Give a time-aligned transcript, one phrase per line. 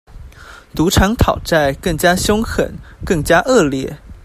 [0.73, 2.73] 賭場討債更加兇狠、
[3.05, 3.99] 更加惡劣